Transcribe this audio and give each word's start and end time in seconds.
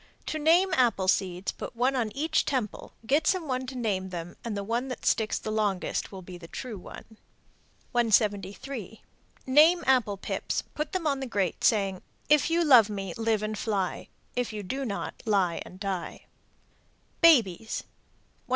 To 0.25 0.39
name 0.39 0.73
apple 0.73 1.07
seeds, 1.07 1.51
put 1.51 1.75
one 1.75 1.95
on 1.95 2.11
each 2.17 2.43
temple, 2.43 2.93
get 3.05 3.27
some 3.27 3.47
one 3.47 3.67
to 3.67 3.75
name 3.77 4.09
them, 4.09 4.35
and 4.43 4.57
the 4.57 4.63
one 4.63 4.87
that 4.87 5.05
sticks 5.05 5.37
the 5.37 5.51
longest 5.51 6.11
will 6.11 6.23
be 6.23 6.39
the 6.39 6.47
true 6.47 6.79
one. 6.79 7.17
173. 7.91 9.03
Name 9.45 9.83
apple 9.85 10.17
pips, 10.17 10.63
put 10.73 10.93
them 10.93 11.05
on 11.05 11.19
the 11.19 11.27
grate, 11.27 11.63
saying, 11.63 12.01
If 12.29 12.49
you 12.49 12.65
love 12.65 12.89
me, 12.89 13.13
live 13.15 13.43
and 13.43 13.55
fly; 13.55 14.07
If 14.35 14.51
you 14.51 14.63
do 14.63 14.85
not, 14.85 15.21
lie 15.27 15.61
and 15.63 15.79
die. 15.79 16.25
BABIES. 17.21 17.83
174. 17.85 17.89